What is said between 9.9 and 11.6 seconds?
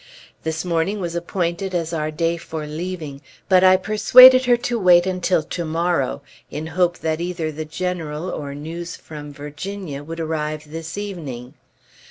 would arrive this evening.